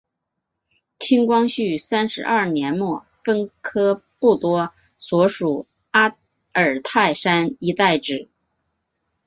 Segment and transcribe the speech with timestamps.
[0.97, 6.17] 清光绪三十二年末分科布多所属阿
[6.53, 8.27] 尔泰山一带置。